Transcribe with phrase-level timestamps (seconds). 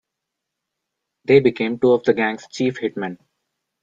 [1.25, 3.19] They became two of the gang's chief hitmen.